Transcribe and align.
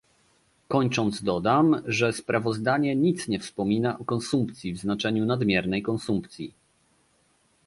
Kończąc 0.67 1.23
dodam, 1.23 1.81
że 1.85 2.13
sprawozdanie 2.13 2.95
nic 2.95 3.27
nie 3.27 3.39
wspomina 3.39 3.99
o 3.99 4.05
konsumpcji 4.05 4.73
w 4.73 4.77
znaczeniu 4.77 5.25
nadmiernej 5.25 5.81
konsumpcji 5.81 6.53